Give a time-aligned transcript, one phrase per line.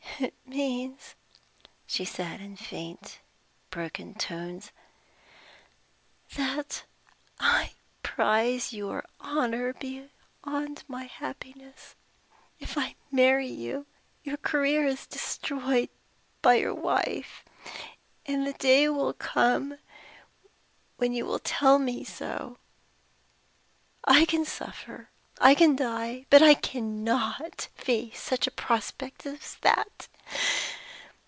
[0.19, 1.15] "It means,"
[1.87, 3.19] she said in faint,
[3.71, 4.71] broken tones,
[6.35, 6.83] "that
[7.39, 7.71] I
[8.03, 11.95] prize your honor beyond my happiness.
[12.59, 13.87] If I marry you,
[14.23, 15.89] your career is destroyed
[16.43, 17.43] by your wife;
[18.25, 19.79] and the day will come
[20.97, 22.57] when you will tell me so.
[24.03, 25.09] I can suffer
[25.39, 30.07] I can die; but I can not face such a prospect as that.